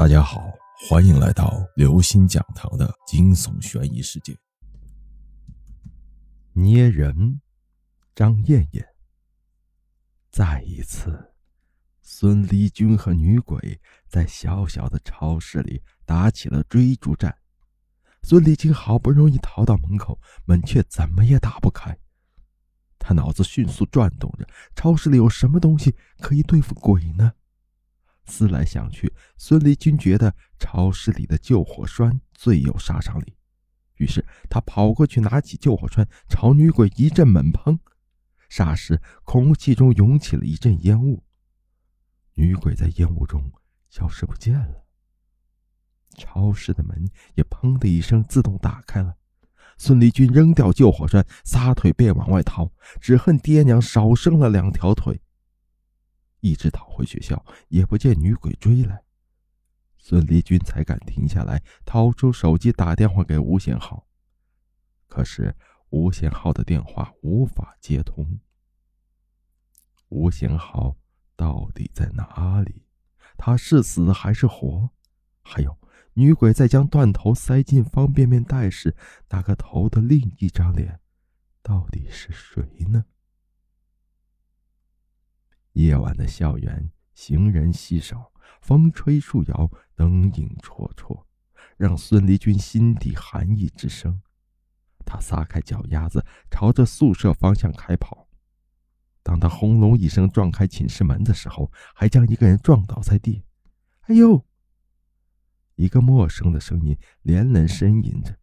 [0.00, 0.50] 大家好，
[0.88, 4.34] 欢迎来到刘星讲堂的惊悚悬疑世界。
[6.54, 7.38] 捏人，
[8.14, 8.82] 张艳艳。
[10.30, 11.34] 再一次，
[12.00, 13.78] 孙立军和女鬼
[14.08, 17.36] 在小小的超市里打起了追逐战。
[18.22, 21.94] 孙立军好不容易逃到门口，门却怎么也打不开。
[22.98, 27.34] 他脑子迅速转动着，超市里有什么东西可以对付鬼呢？
[28.30, 33.36] 思来想去，孙立军觉得超市里的救火栓最有杀伤力，
[33.96, 37.78] 于是他跑过去，拿起救火栓朝女鬼一阵猛砰，
[38.48, 41.24] 霎时空气中涌起了一阵烟雾，
[42.34, 43.50] 女鬼在烟雾中
[43.88, 44.84] 消失不见了。
[46.16, 49.16] 超市的门也砰的一声自动打开了，
[49.76, 55.20] 孙立军扔掉救火栓，撒腿便往外逃，只恨爹娘少生了两条腿。
[56.40, 59.02] 一直逃回学校，也不见女鬼追来，
[59.98, 64.06] 孙立军才敢停下来，掏出手机打电话给吴贤浩。
[65.06, 65.54] 可是
[65.90, 68.40] 吴贤浩的电话无法接通。
[70.08, 70.96] 吴贤浩
[71.36, 72.82] 到底在哪里？
[73.36, 74.90] 他是死还是活？
[75.42, 75.78] 还有，
[76.14, 78.94] 女鬼在将断头塞进方便面袋时，
[79.28, 81.00] 那个头的另一张脸，
[81.62, 83.04] 到底是谁呢？
[85.80, 91.24] 夜晚的校园，行人稀少，风吹树摇，灯影绰绰，
[91.78, 94.20] 让孙立军心底寒意直生。
[95.06, 98.28] 他撒开脚丫子，朝着宿舍方向开跑。
[99.22, 103.42] 当他轰隆一声撞开寝室门的时候，还将一个人撞倒在地。
[104.08, 104.44] “哎呦！”
[105.76, 108.36] 一个陌生的声音连连呻吟着。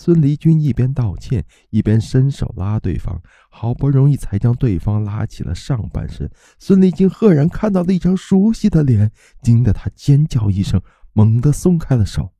[0.00, 6.30] 孙离军一边道歉，一边伸手拉对方，好不容易才将对方拉起了上半身。
[6.56, 9.10] 孙离军赫然看到了一张熟悉的脸，
[9.42, 10.80] 惊得他尖叫一声，
[11.14, 12.32] 猛地松开了手。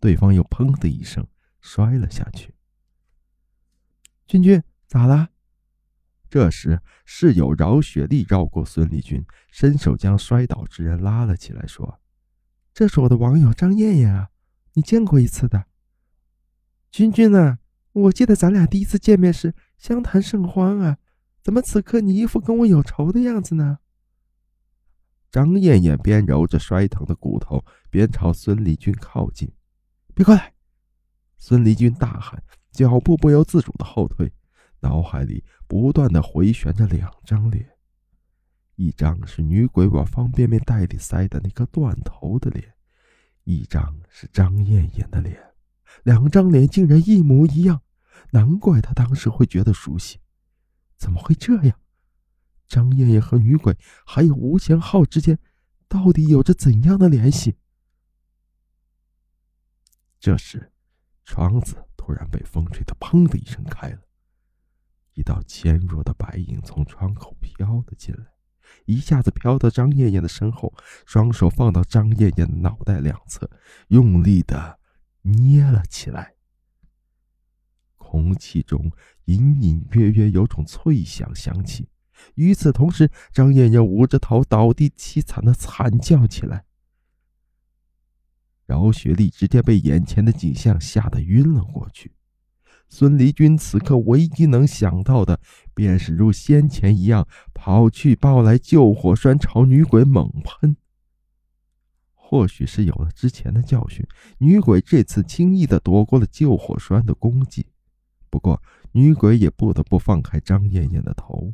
[0.00, 1.24] 对方又砰的一声
[1.60, 2.52] 摔了下去。
[4.26, 5.28] 君君，咋了？
[6.28, 12.00] 这时，室友饶雪丽绕过孙立军，伸手将摔倒之人拉了起来，说
[12.74, 14.30] ：“这是我的网友张艳艳啊，
[14.72, 15.66] 你见过一次的。”
[16.90, 17.58] 君君啊？
[17.92, 20.98] 我记得咱俩第一次见面时相谈甚欢啊，
[21.42, 23.78] 怎么此刻你一副跟我有仇的样子呢？
[25.30, 29.52] 张艳艳边揉着摔疼的骨头，边朝孙立军靠近。
[30.14, 30.52] 别过来！
[31.38, 32.42] 孙立军大喊，
[32.72, 34.32] 脚步不由自主的后退，
[34.80, 37.70] 脑海里不断的回旋着两张脸，
[38.74, 42.74] 一张是女鬼往方便面袋里塞的那个断头的脸，
[43.44, 45.49] 一张是张艳艳的脸。
[46.04, 47.82] 两张脸竟然一模一样，
[48.30, 50.20] 难怪他当时会觉得熟悉。
[50.96, 51.78] 怎么会这样？
[52.68, 55.38] 张艳艳和女鬼还有吴贤浩之间，
[55.88, 57.56] 到底有着怎样的联系？
[60.20, 60.70] 这时，
[61.24, 64.02] 窗子突然被风吹得“砰”的一声开了，
[65.14, 68.26] 一道纤弱的白影从窗口飘了进来，
[68.84, 70.72] 一下子飘到张艳艳的身后，
[71.06, 73.50] 双手放到张艳艳的脑袋两侧，
[73.88, 74.79] 用力的。
[75.22, 76.34] 捏了起来，
[77.96, 78.90] 空气中
[79.26, 81.88] 隐隐约约有种脆响响起。
[82.34, 86.64] 与此同时，张艳艳捂着头倒地，凄惨的惨叫起来。
[88.66, 92.12] 饶雪丽直接被眼前的景象吓得晕了过去。
[92.88, 95.40] 孙离军此刻唯一能想到的，
[95.74, 100.76] 便是如先前一样跑去抱来救火栓，朝女鬼猛喷。
[102.30, 104.06] 或许是有了之前的教训，
[104.38, 107.66] 女鬼这次轻易的躲过了救火栓的攻击。
[108.30, 111.52] 不过，女鬼也不得不放开张艳艳的头。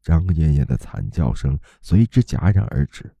[0.00, 3.12] 张艳艳的惨叫声随之戛然而止。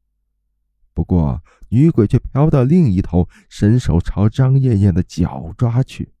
[0.94, 6.12] 不过，女鬼却飘到另一头，伸手朝张艳艳的脚抓去。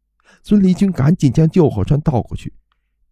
[0.42, 2.52] 孙立军赶紧将救火栓倒过去，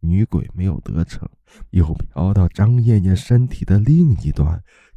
[0.01, 1.31] 女鬼没有得逞，
[1.71, 4.61] 又飘到张艳艳身体的另一端。